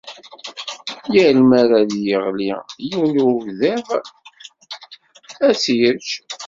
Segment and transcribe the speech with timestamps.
[1.13, 2.51] Yall mi ara d-yeɣli
[2.87, 3.87] yiwen ugdiḍ,
[5.47, 6.09] ad t-yečč.